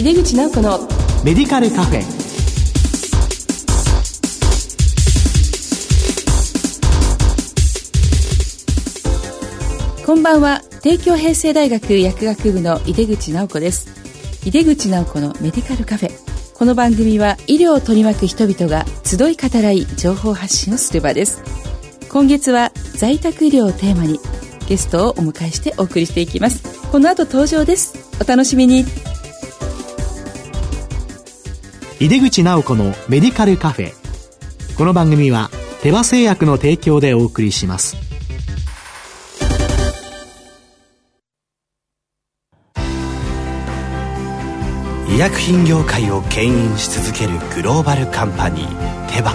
[0.00, 0.78] 井出口直子の
[1.26, 2.00] メディカルカフェ。
[10.06, 10.62] こんばんは。
[10.80, 13.88] 帝京平成大学薬学部の井出口直子です。
[14.46, 16.12] 井出口直子のメディカルカフェ。
[16.54, 21.42] この番組は医療を取り巻く人々が集い語らい情報発信をする場です。
[22.08, 24.18] 今月は在宅医療をテーマに
[24.66, 26.62] ゲストをお迎えしてお送りしていきます。
[26.90, 28.08] この後登場です。
[28.18, 28.86] お楽しみに
[32.02, 33.92] 井出口直子のメディカルカフェ。
[34.78, 35.50] この番組は
[35.82, 37.94] 手羽製薬の提供でお送りします。
[45.10, 49.34] 医薬品業界を牽引し続けるグローバルカンパニーテバ。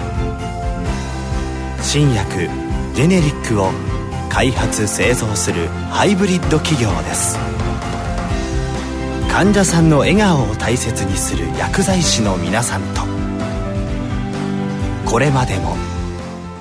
[1.83, 2.49] 新薬
[2.95, 3.69] ジェネリックを
[4.31, 7.37] 開発製造するハイブリッド企業です。
[9.35, 13.01] 患者さんの笑顔を大切にする薬剤師の皆さんと
[15.05, 15.75] これまでも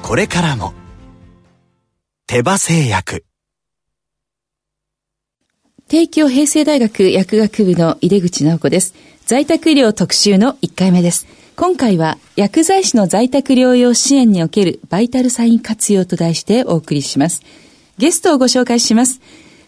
[0.02, 0.74] これからも
[2.26, 3.24] 手羽製薬
[5.86, 8.92] 帝京平成大学薬学部の井出口直子です。
[9.24, 11.28] 在宅医療特集の1回目です。
[11.54, 17.42] 今回は薬剤師の在宅療養支援におけるバイタルサイン活用と題してお送りします。
[17.98, 19.20] ゲストをご紹介します。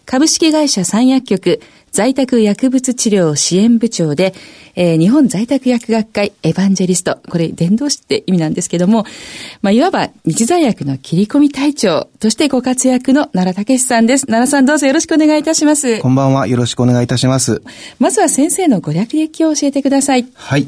[0.07, 1.59] 株式会社三薬局
[1.91, 4.33] 在宅薬物治療支援部長で、
[4.75, 7.19] えー、日本在宅薬学会エヴァンジェリスト。
[7.27, 9.05] これ、伝道師って意味なんですけども、
[9.61, 14.25] まあ、いわば日在薬の切り込み隊長としてご活躍の奈良武さんです。
[14.27, 15.99] 奈良さんどうぞよろしくお願いいたします。
[15.99, 16.47] こんばんは。
[16.47, 17.61] よろしくお願いいたします。
[17.99, 20.25] まずは先生のご略歴を教えてください。
[20.35, 20.67] はい。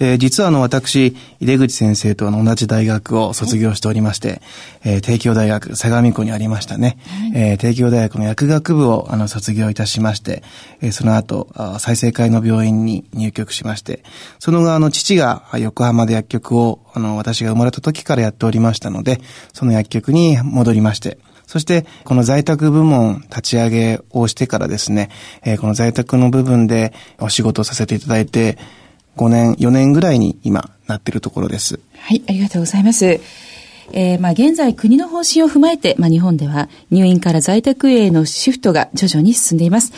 [0.00, 4.40] えー、実はあの私、井出口先生とあの同じ大学を卒業しておりまして、
[4.82, 6.98] えー、帝京大学相模湖にありましたね、
[7.32, 10.42] はい、えー、帝京大学の薬学部をあの卒業いたしまして、
[10.80, 14.02] えー、その後あ、再生会の病院に入局しまして、
[14.38, 19.20] その後あの父が横浜で薬局をあの私が生まれた時からやっておりましたので、
[19.52, 25.10] その薬局に戻りまして、そして、この在宅部門立ち上げをしてからですね、
[25.42, 28.56] えー、この在宅の部分でお仕事をさせていただいて、
[29.20, 31.78] 5年、4年ぐらいに今なっているところです。
[31.98, 33.20] はい、ありがとうございます。
[33.92, 39.92] えー、まあ現在国の方針を踏まえて、まあ日本では入院から在宅へのシフトが徐々に進んでいます。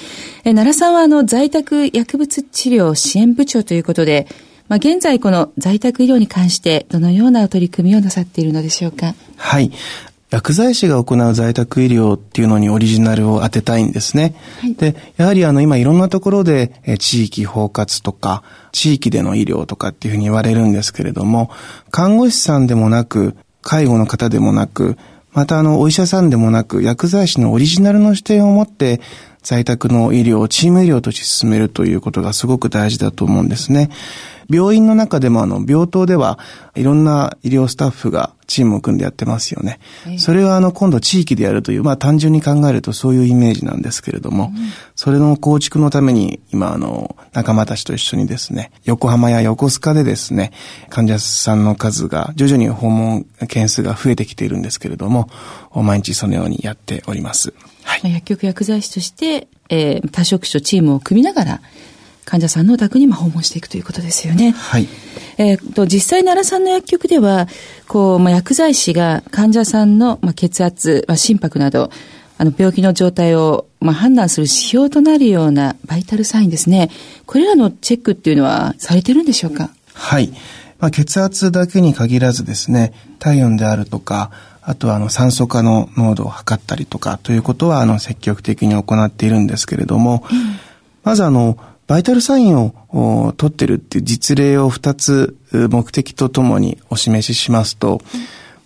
[0.44, 4.26] えー、奈良さんはあの在宅薬物治療支援部長ということで、
[4.68, 9.14] まあ現在この在宅医療に関してどのような取り組みをなさっているのでしょうか？
[9.36, 9.70] はい。
[10.32, 14.34] 薬剤師が行う在宅医療っていうのにオリジナルを当てたいんですね。
[14.62, 21.50] はい、で、やはりあの今いろんなところで地域包括とか地域での医療とかっていうふうに言われるんですけれども、
[21.90, 24.96] 看護師さんでもなく、介護の方でもなく、
[25.32, 29.02] またあのお医者さんでもなく薬剤師のオリジナルの視点を持って
[29.42, 33.90] 在宅の医療をチーム医療として進めるということがすごく大事だと思うんですね。
[34.50, 36.38] 病院の中でもあの病棟では
[36.74, 39.78] いろんな医療スタッフがチームを組んでやってますよね。
[40.18, 44.52] それはあの今度地域でやるという、まあ単純に考えるとそういうイメージなんですけれども、
[44.94, 50.52] それの構築のために今あの仲間たちと一緒にですね、横浜や横須賀でですね、
[50.90, 55.30] 患者さんの数が徐々に訪問件数が増えてきているんですけれども、
[55.74, 57.54] 毎日そのようにやっております。
[57.82, 61.60] はい、薬局薬剤師として、えー、多職種チームを組みながら、
[62.24, 64.52] 患者さんのお宅にも訪問していくということですよね。
[64.52, 64.86] はい。
[65.38, 67.48] えー、と、実際奈良さんの薬局では、
[67.88, 71.90] こう、まあ、薬剤師が患者さんの、まあ、血圧、まあ、心拍など、
[72.38, 76.90] あの、病気の状態を、まあ、判断する指標となるようなバイタルサインですね。
[77.26, 79.70] これらのチェックっていうのはされてるんでしょうか？
[79.92, 80.32] はい。
[80.78, 84.30] まあ、血圧だけに限らずですね、体温であるとか、
[84.62, 90.38] あとはあの酸素化の濃度を測ったりとかということはあの積極的に行っているんですけれども、うん、
[91.02, 91.58] まずあの
[91.88, 95.36] バイタルサインを取ってるっていう実例を2つ
[95.70, 98.00] 目的とともにお示ししますと、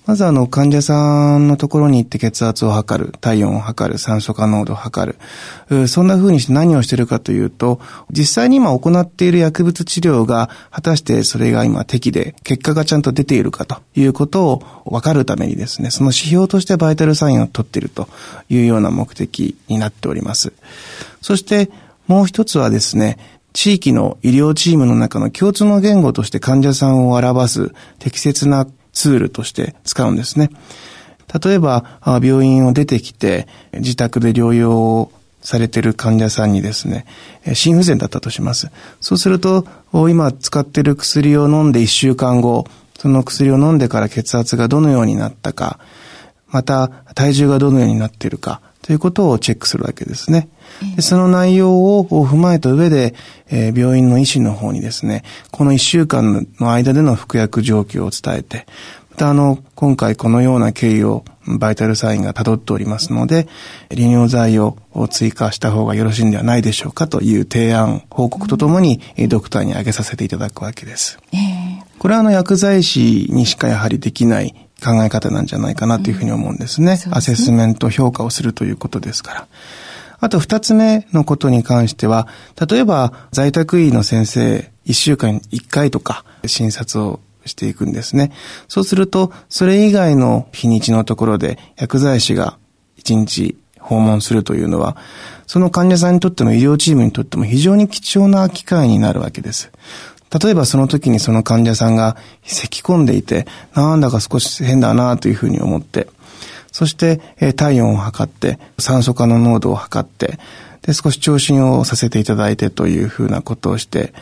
[0.07, 5.19] まずあの患者さんのところに行って血圧を測る、体温を測る、酸素化濃度を測
[5.69, 5.89] る。
[5.89, 18.09] そんな風にして何をしてるかというと、実際に今行っている薬物治療が果たしてそれが今適で結果がちゃんと出ているかということを分かるためにですね、その指標としてバイタルサインを取っていると
[18.49, 20.53] いうような目的になっております。
[21.21, 21.69] そして
[22.07, 23.19] もう一つはですね、
[23.53, 30.49] 地域の医療チームの中の共通の言語として患者さんを表す適切なツールとして使うんですね。
[31.45, 35.13] 例えば、病院を出てきて、自宅で療養を
[35.43, 37.05] されている患者さんにですね、
[37.53, 38.71] 心不全だったとします。
[39.03, 42.67] そうすると、今使っている薬を飲んで1週間後、
[42.99, 45.79] その薬を飲んでから血圧がどのようになったか、
[46.49, 50.49] また体重がどのようになっているか、ということをチェックするわけですね。
[50.95, 53.17] でその内容を踏まえた上で、
[53.51, 58.65] えー、病院の医師の方にですね、この1週間の間での服薬状況を伝えて、
[59.11, 63.49] またあの、今回このような経緯をバイタルサインが辿っておりますので、
[63.91, 64.77] 利尿剤を
[65.11, 71.19] 追加した方がよろしいんではないでしょうかという提案、報告とともに、ドクターに挙げさせていただくわけです。
[71.33, 77.01] えー、これはあの薬剤師にしかやはりできない考え方なんじゃないかなというふうに思うんですね。
[77.07, 79.49] うん、アセスメント評価をするということですから。
[80.19, 82.29] あと二つ目のことに関しては、
[82.69, 88.33] 例えば在宅医の先生、一週間一回とか診察をしていくんですね。
[88.69, 92.59] そうすると、それ以外の日にちのところで薬剤師が
[92.97, 94.97] 一日訪問するというのは、
[95.47, 99.71] その患者さんにとっても医療チームにとっても非常に貴重な機会になるわけです。
[100.31, 106.09] 例えばその時にその患者さんが咳き込んでいて、なんだか少し変だなというふうに思って、
[106.73, 107.21] そして、
[107.55, 110.39] 体温を測って、酸素化の濃度を測って、
[110.83, 114.13] で、少し聴診をさせていただいてというふうなことをして、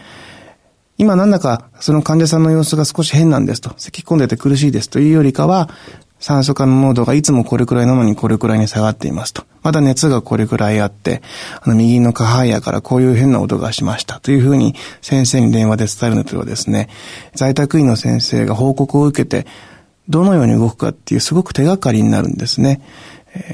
[0.97, 5.69] 今なんだかその患者さんの様子が少し変なんですと、咳き込んでて苦しいですというよりかは、
[6.25, 9.45] 酸素化の濃度がいつもこれくらいなのにこれくらいに下がっていますと。
[9.61, 11.21] まだ熱がこれくらいあって、
[11.61, 16.89] あの右の下肺野からこういう変な音がしましたというふうに先生に電話で伝えるのとはですね、
[17.35, 19.47] 在宅医の先生が報告を受けて、
[20.09, 22.81] どのように動くかっていうすごく手がかりになるんですね。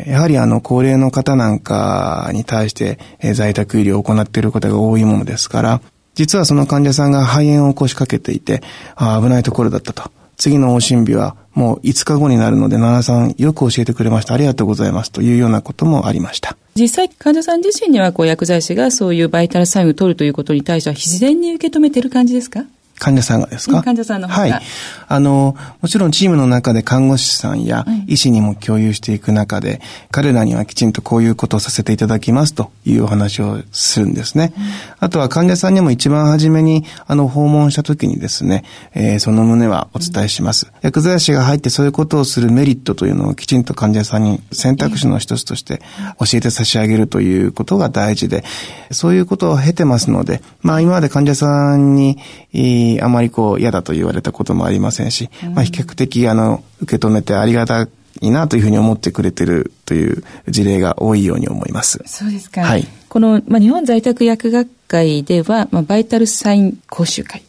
[0.06, 3.00] やはりあの、高齢の方なんかに対して、
[3.34, 5.80] 在宅医療を行っていることが多いものですから、
[6.14, 8.62] 実はその患者さんが肺炎を起こしかけていて、
[8.94, 10.19] あ危ないところだったと。
[10.40, 14.32] 次の往診日はもう5日後になるので、奈良さんよく教えてくれました。
[14.34, 15.12] ありがとうございます。
[15.12, 16.56] というようなこともありました。
[16.74, 22.64] 実際、患者さん自身にはこう薬剤師がそういうバイタルサインを取るということに対しては自然に受け止めてる感じですか？
[23.00, 23.82] 患者さんがですか？
[23.82, 24.52] 患者さんのはい。
[25.08, 29.80] あの、もちろんチームの中で看護師さんや医師にも共有していく中で、うん、
[30.12, 34.52] 彼らにはきちんとこういうことをさせていただきますというお話をするんですね。
[34.56, 34.62] うん、
[35.00, 38.64] あとは患者さんにも一番初めに、あの、訪問した時にですね、
[38.94, 40.66] えー、その旨はお伝えします。
[40.66, 45.80] うん、薬剤師が入ってそういうことをするメリットというのをきちんと患者さんに選択肢の一つとして
[46.18, 48.44] 教えて差し上げるということが大事で、
[48.90, 52.18] そういうことを経てますので、まあ今まで患者さんに、
[53.00, 57.86] あまりこう嫌だと言われたこともありませんし、まあ比較的あの、受け止めてありがた
[58.20, 62.02] いなというふうに思ってくれてるという事例が多いように思います。
[62.06, 62.62] そうですか。
[62.62, 62.86] はい。
[63.08, 67.42] この、まあ、日本在宅薬学会では、まあ、バイタルサイン講習会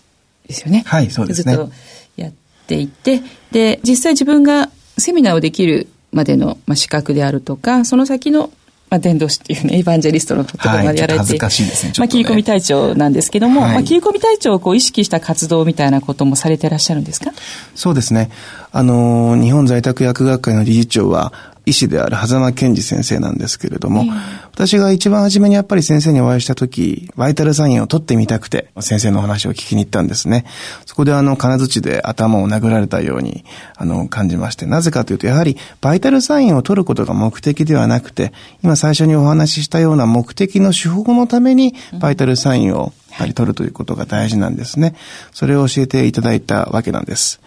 [0.48, 0.84] ですよね。
[0.86, 1.56] はい、そうですね。
[1.56, 1.72] ずっと
[2.18, 2.32] やっ
[2.68, 3.22] ていて、
[3.52, 8.52] で、実際自分がセミナーをできるまでの、まあ、資格であるとか、その先の
[8.92, 11.92] まあ、伝道師っていうね、エヴァンジェリストのところまでやられて、はい、恥ずかしいですね。
[11.92, 17.32] ねまあ、切り込み隊長なんですけども、はい、まあ、切り込み隊長をこう意識した活動みたいなこともされてらっしゃるんですか？
[17.74, 18.30] そうですね。
[18.74, 21.32] あの、日本在宅薬学会の理事長は、
[21.66, 24.06] 医師である狭間健二先生なんですけれども、
[24.52, 30.46] 私が一番初めにやっぱり先生にお会いした時、バイタルサインを取ってみたくて、先生の話を聞きに行ったんですね。
[30.86, 44.96] そこであの、金槌で頭を殴られたように、あの、感じまして、なぜかというと、やはり、バイタルサインを取ることが目的ではなくて、今最初にお話ししたような目的の手法のために、バイタルサインをやはり取るということが大事なんですね。
[45.32, 47.40] それを教えていただいたわけなんです。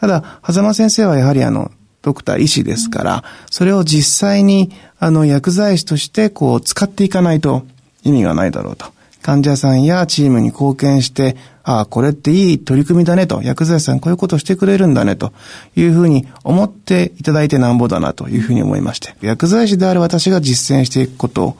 [0.00, 1.70] ただ、狭間先生はやはりあの、
[2.02, 7.64] ドクター、医師ですから、それを実際に、あの、薬剤師として、こう、使っていかないと
[8.02, 8.86] 意味がないだろうと。
[9.22, 15.32] 患者さんやチームに貢献して、ああ、これっていい取り組みだねと、薬剤師さんこういうことをしてくれるんだねと。
[15.76, 18.28] いうふうに思っていただいてなんぼだなと。
[18.28, 21.56] いうふうに思いまして、薬剤師である私が実践していくこと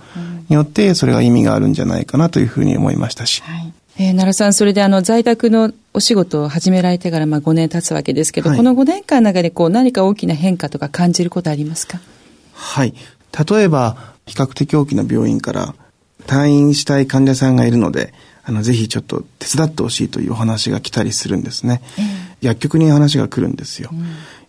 [0.49, 3.43] によって、それが意味があるんじゃないかなというふうに思いましたし。
[3.43, 3.73] はい。
[3.99, 12.00] えー、奈良さん、それであの在宅のお仕事を始められてからまあ5年経つわけですけど、はい、この5年間の中でこう何か大きな変化とか感じることありますか？
[12.54, 12.94] はい。
[13.49, 15.75] 例えば、比較的大きな病院から
[16.26, 18.12] 退院したい患者さんがいるので、
[18.44, 21.82] あの、ぜひちょっと手伝ってほしいというお話が来たりするんですね。
[21.99, 22.04] えー、
[22.49, 23.90] 薬局に話が来るんですよ。
[23.92, 24.04] うん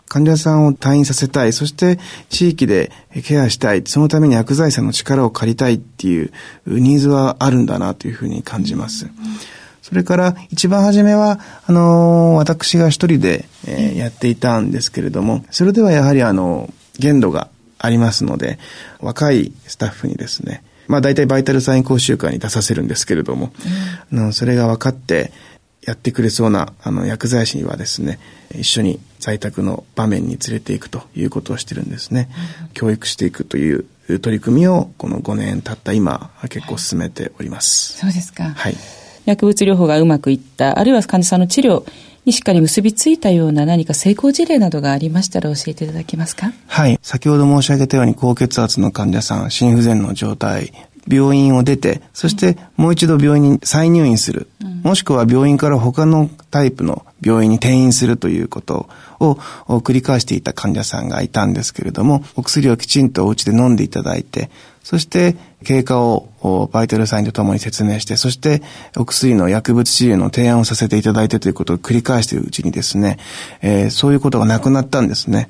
[0.06, 1.98] 患者さんを退院させたい、そして
[2.30, 2.92] 地域で
[3.24, 6.32] ケアしたい、そのために薬剤師さんの力を借りたいっていう
[6.68, 9.08] ニーズはあるんだなというふうに感じます。
[9.84, 17.50] それから一番初めは、あの、私が一人で、えー、やっていたんですけれども、それではやはりあの、限度が
[17.80, 18.60] ありますので、
[19.02, 23.52] 若いスタッフにですね、まあ大体バイタルサイン講習会に出させるんですけれども、
[24.12, 25.32] うん、あのそれが分かって、
[25.86, 28.18] やってくれそうなあの薬剤師にはですね
[28.56, 32.30] 一緒に在宅の場面に連れていくということをしてるんですね、
[32.62, 38.52] うん、教育していくという取り組みをこの5年経った今結構進めております、そうですか。
[38.52, 41.86] はい薬物療法がうまくいったあるいは患者さんの治療
[42.26, 46.54] にしっかり結びついたような何か成功事例などがありましたら教えていただけますか？
[46.68, 46.98] はい。
[47.02, 50.72] 先ほど申し上げたように高血圧の患者さん、心不全の状態、
[51.06, 54.48] 病院を出て、そしてもう一度病院に再入院する。
[54.64, 58.88] うん、もしくは病院から他のタイプの病院に転院するということ
[59.20, 59.36] を
[59.82, 64.50] 繰り返していた患者さんがいたんですけれども、お薬をきちんとお家で飲んでいただいて、
[64.84, 68.62] そして経過をバイタルサインとともに説明して、そして
[68.98, 73.18] お薬の薬物治療の提案をさせていただいてということを繰り返しているうちにですね、
[73.62, 75.50] えー、そういうことがなくなったんですね。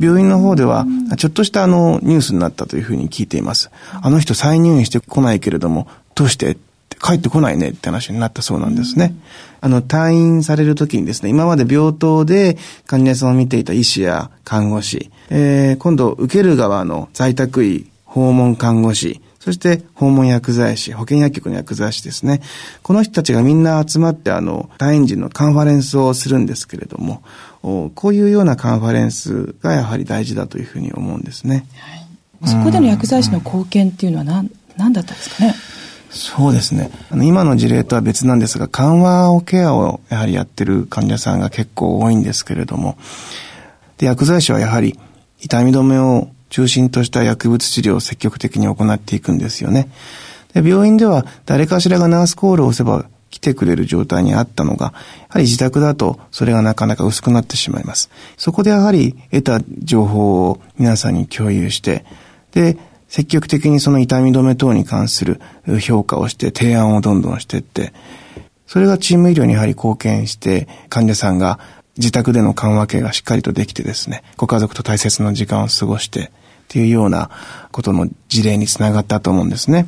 [0.00, 0.86] 病院の方では、
[1.18, 3.70] ちょっとしたあのニュースになったというふうに聞いています。
[3.92, 6.56] あの人再入院してこないけれども、どうして？
[7.04, 7.70] 帰ってこないね？
[7.70, 9.14] って話になったそうなんですね。
[9.60, 22.42] あの、退院されるときにですね、今まで病棟で患者さんを見ていた医師や看護師、えー、今度受ける側の在宅医、訪問看護師、そして訪問薬剤師、保健薬局の薬剤師ですね。
[22.82, 27.22] この人たちがみんな集まってあの、退院時のカンファレンスをするんですけれども、
[27.94, 31.66] こういうようなカンファレンスがやはり大事だというふうに思うんですね。
[32.40, 35.54] はい、そこでの薬剤師の貢献っていうのは何、何だったんですかね？
[36.10, 36.90] そうですね。
[37.10, 42.98] あの、今の事例とは別なんですが、緩和をケアをやはりやってる患者さんが結構多いんですけれども、
[43.96, 44.98] で、薬剤師はやはり
[45.40, 49.88] 痛み止めを中心とした薬物治療を積極的に行っていくんですよね。
[50.52, 54.92] で病院では誰かしらがナースコールを押せば来てくれる状態にあったのが、や
[55.30, 58.10] はり自宅だとそれがなかなか薄くなってしまいます。
[58.36, 62.04] そこでやはり得た情報を皆さんに共有して、
[62.52, 62.76] で、
[63.08, 65.40] 積極的にその痛み止め等に関する
[65.80, 67.94] 評価をして提案をどんどんしていって、
[68.66, 71.58] それがチーム医療にやはり貢献して患者さんが
[71.96, 76.30] 自宅での緩和系がしっかりとできてですね、ご家族と大切な時間を過ごして、
[76.72, 77.28] っていうような
[77.70, 79.86] ことの事例につながったと思うんですね。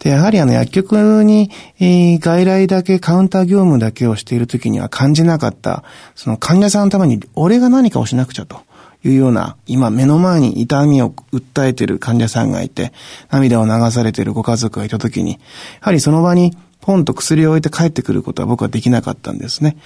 [0.00, 8.60] で、やはりあの薬局に、えー、外来だけカウンター業務だけをしているときには感じなかった、その患者さんのために俺が何かをしなくちゃと。
[9.04, 12.92] いうような、今目の前に痛みを訴えている患者さんがいて、
[13.30, 15.38] 涙を流されているご家族がいたときに、や
[15.82, 19.76] はりその場にポンと薬を置いて帰ってくることは僕はできなかったんですね。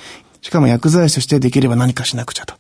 [0.41, 2.55] しかも薬剤師としてできれば何かしなくちゃと。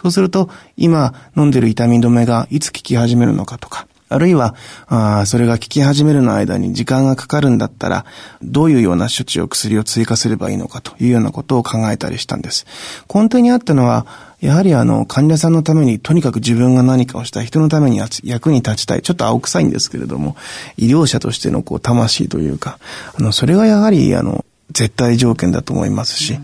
[0.00, 4.54] そうすると、今飲んでる痛み止めがいつ効き始めるのかとか、あるいは、
[4.86, 8.04] あそれが効き始めるの間に時間がかかるんだったら、
[8.42, 12.66] どういうような処置を薬を追加すればいいのかというようなことを考えたりしたんです。
[13.12, 14.06] 根底にあったのは、
[14.40, 19.02] やはりあの、患者さんのためにとにかく自分が何かをしたい、人のために役に立ちたい。
[19.02, 20.36] ちょっと青臭いんですけれども、
[20.76, 22.78] 医療者としてのこう、魂というか、
[23.18, 26.38] あの、それがやはりあの、絶対条件だと思いますし、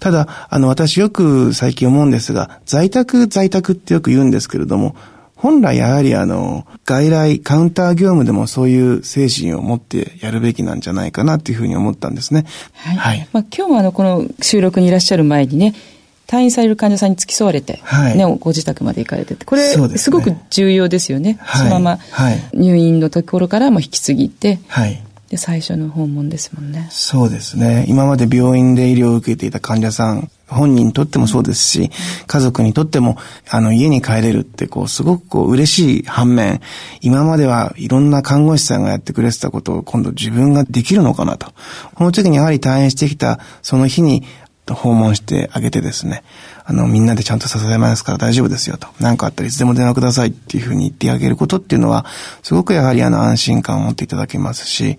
[0.00, 4.94] ただ、あの、私よく最近思うんですが、在宅、在宅ってよく言うんですけれども、
[5.38, 12.44] 本来やはりあの、外来、カウンター業務でもそういう精神を持ってやるべきなんじゃないかなっていうふうに思ったんですね。
[12.74, 12.96] はい。
[12.96, 15.74] はい、まあ、今日もあの、この収録にいらっしゃる前にね、
[16.26, 19.62] 退院される患者さんに付き添われて、はい、ね、ご自宅まで行かれてて、これ、
[19.96, 21.38] すごく重要ですよね。
[21.40, 21.98] はい、そのまま、
[22.52, 26.88] 入院のところからも引き継ぎて、はい、で、最初の訪問ですもんね。
[26.90, 27.84] そうですね。
[27.86, 31.90] 今まで病院で医療を受けていた患者さん、本人にとってもそうですし、
[32.26, 33.18] 家族にとっても、
[33.50, 36.62] あの、家に帰れるって、こう、すごくこう、嬉しい反面、
[37.02, 41.52] 今まではいろんな看護師さんがやってくれてたことを今度自分ができるのかなと。
[41.94, 44.24] この時にやはり退院してきた、その日に
[44.66, 46.22] 訪問してあげてですね、
[46.70, 48.88] あの、みんなでちゃんと支えますから大丈夫ですよと。
[49.00, 52.04] 何かあったらいつでも電話くださいっていうふうに言ってあげることっていうのは、
[52.42, 54.98] すごくやはりあの安心感を持っていただけますし、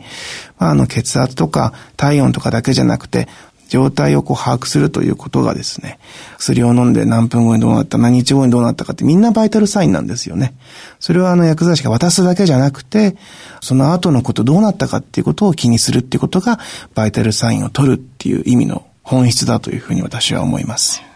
[0.57, 3.27] まあ、あの、血圧とか体温とかだけじゃなくて、
[3.67, 5.99] 状態をこう把握するということがですね、
[6.39, 10.55] 薬を飲んで何分後にどうなった、何日後にどうなったかってみんなバイタルサインなんですよね。
[10.99, 13.15] それはあの薬剤師が渡すだけじゃなくて、
[13.61, 16.59] その後のことどうなったかっていうことを気にするっていうことが、
[16.95, 21.08] バイタルサインを取るっていう意味の本質だというふうに私は思います。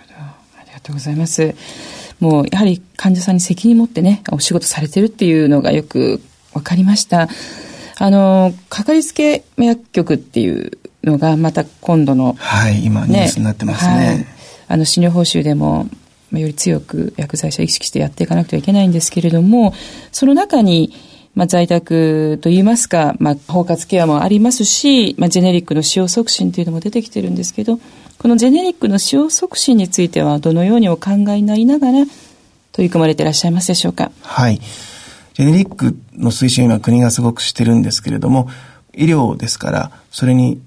[0.83, 1.55] とうございます。
[2.19, 6.21] もうやはり患者さんに責任持ってね、お仕事されてるっていうのがよく
[6.53, 7.27] わかりました。
[7.97, 13.91] あの、かかりつけ薬局っていうのがまた今度の、はい、今ニュースになってますね。
[13.91, 14.27] はい、
[14.69, 15.87] あの、診療報酬でも、
[16.31, 19.73] より強く薬剤師を意識してやっていかなくてはいけないんですけれども、
[20.11, 20.91] その中に、
[21.35, 27.79] まあ、在宅といいますか、まあ、包括ケアもありますし、まあ、ジェネリックの使用促進というのも出てきてるんですけど、
[28.17, 32.05] このジェネリックの使用促進についてはどのようにお考えになりながら
[32.71, 34.11] 取り組まれていらっしゃいますでしょうか？
[34.21, 34.59] はい。
[34.59, 38.49] ジェネリックの推進は国がすごくしてるんですけれども、
[38.93, 40.61] 医療ですから、それに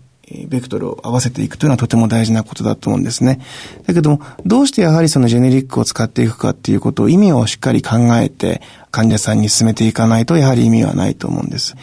[0.48, 3.40] ベクトルを合わせていくというのはとても大事なことだと思うんですね。
[3.86, 8.60] だけども、どうしてやはりそのジェネリックを使っていくかっていうことを意味をしっかり考えて
[8.90, 11.76] 患者さんに進めていかないとやはり意味はないと思うんです。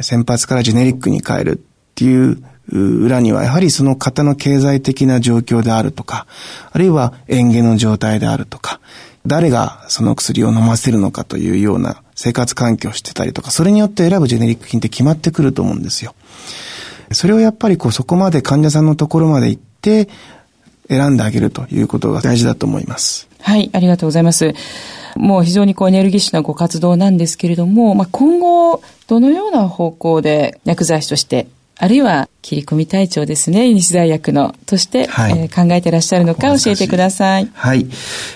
[0.00, 1.60] 先発からジェネリックに変えるっ
[1.94, 6.26] ていう裏にはやはりその方の経済的な状況であるとか、
[6.72, 8.80] あるいは園芸の状態であるとか、
[9.26, 16.14] 誰がその薬を飲ませるのかというような生活環境をしてたりとか、それによって選ぶジェネリック品って決まってくると思うんですよ。
[17.12, 20.08] それをやっぱりこうそこまで患者さんのところまで行って
[20.88, 23.28] 選んであげるということが大事だと思います。
[23.40, 24.54] はい、ありがとうございます。
[25.16, 31.48] もう非常にこうエネルギッシュなご活動なんですけれども、まあ、今後どのような方向で薬剤師として
[31.82, 37.50] あるいは切り込み隊長ですね、西大学の、として、はい、えー、考えていらっしゃるのか教えてください。
[37.54, 37.86] はい。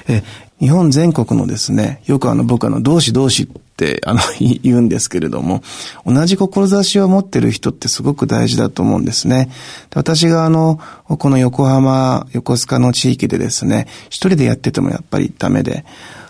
[0.09, 0.23] え
[0.61, 3.47] 日本全国のですね、よくあの僕あの同志同志っ
[3.77, 4.21] てあの
[4.63, 5.63] 言うんですけれども、
[6.07, 9.51] 同じ志を持ってる人ってすごく大事だと思うんですね。
[9.95, 15.85] 私があの、この横浜、横須賀の地域でですね、一人でやっててもやっぱりダメで、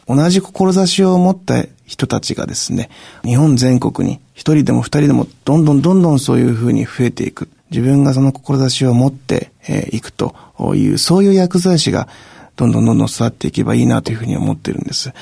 [0.06, 2.90] 同じ志を持った人たちがですね、
[3.24, 7.48] 日本全国に一人でも二人でもどんどんどんどんそういうふうに増えていく。
[7.70, 9.50] 自分がその志を持って
[9.90, 10.34] い、くと
[10.74, 12.08] いう、そういう薬剤師が
[12.56, 15.12] どんどんどんどん育っていけばいいなというふうに思ってるんです。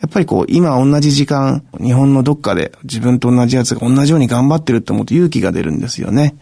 [0.00, 6.36] やっぱりこう、今同じ時間、日本のどっかで自分と同じやつが同じように頑張ってるって思うと勇気が出るんですよね。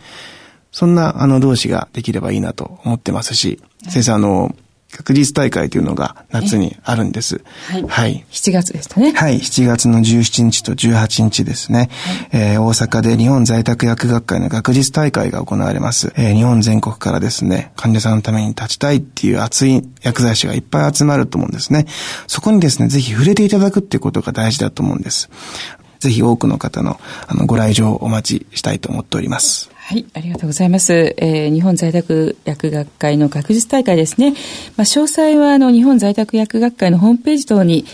[0.70, 4.54] そんな、あの、同士ができればいいなと思ってますし、先生、あの、
[4.90, 7.42] 学術大会というのが夏にあるんです。
[7.70, 7.82] はい。
[7.86, 8.24] はい。
[8.30, 9.12] 7月でしたね。
[9.12, 9.36] はい。
[9.36, 11.78] 7月の17日と18日ですね。
[11.78, 11.88] はい、
[12.32, 16.12] えー、大阪で日本在宅薬学会の学術大会が行われます。
[16.16, 21.84] えー、日本全国からですね、患者さんのために立ちたいっていう熱い薬剤師がいっぱい集まると思うんですね。
[22.26, 25.28] そこにですね、ぜひ触れていただくっていうことが大事だと思うんです。
[26.00, 29.70] ぜひ多くの方のあのご来場をお待ちしたいと思っております。
[29.88, 31.14] はい、ありがとうございます。
[31.16, 34.32] えー、日本在宅薬学会の学術大会ですね。
[34.76, 37.86] まあ、詳細は、あの、日本在宅薬学会のホームページ等に、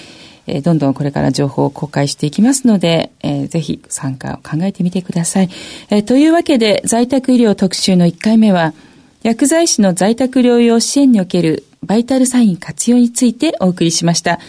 [0.48, 5.50] えー、どんどんこれから情報を公開していきますので、えー、ぜひ参加を考えてみてください。
[5.88, 8.74] えー、というわけで、在宅医療特集の1回目は、
[9.22, 14.40] 薬剤師の在宅療養支援におけるバイタルサイン活用についてお送りしました。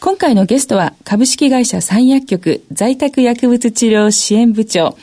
[0.00, 4.96] 今回のゲストは、株式会社三薬局在宅薬物治療支援部長、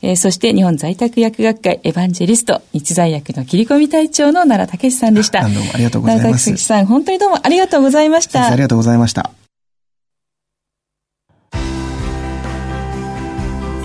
[0.00, 5.42] えー、そして日本在宅薬学会エヴァンジェリスト、日大薬の切り込み隊長の奈良武さんでした。
[5.42, 6.44] どうもありがとうございます。
[6.44, 8.46] 奈良武さん、本当にどうもありがとうございました。
[8.46, 9.32] ありがとうございました。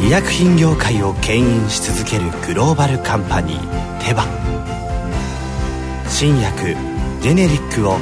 [0.04, 4.26] 医薬品業界を牽引し続けるグローバルカンパニーテバ
[6.10, 6.76] 新薬
[7.22, 7.98] ジェネリックを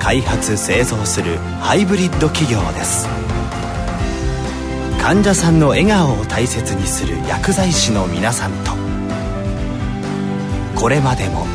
[0.00, 3.06] 開発製造するハイブリッド企業です
[5.06, 8.72] 患者さんの笑顔を大切にする薬剤師の皆さんと。
[10.74, 11.46] これまでも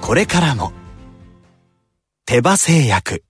[0.00, 0.72] これからも
[2.26, 3.22] 手羽製薬。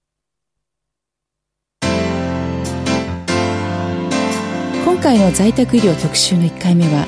[4.87, 7.07] 今回の在宅医療特集の1回目は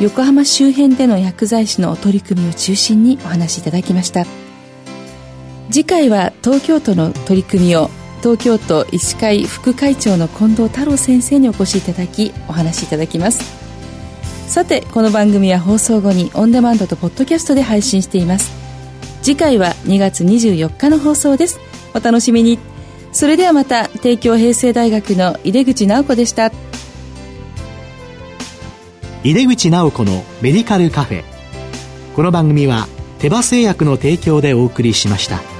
[0.00, 4.26] 横浜周辺での薬剤師の取り組みを中心にお話しいただきました。
[5.70, 13.66] 次回は東京都の取り組みを東京都医師会副会長の近藤太郎先生にお越しいただきお話しいただきます。
[14.48, 18.52] さてこの番組は放送後にオンデマンドとポッドキャストで配信しています。
[19.22, 21.58] 次回は2月24日の放送です。
[21.94, 22.58] お楽しみに。
[23.12, 26.52] それではまた帝京平成大学の井出口直子でした。
[29.24, 31.24] 井出口直子のメディカルカフェ。
[32.14, 32.86] この番組は
[33.18, 35.55] 手羽製薬の提供でお送りしました。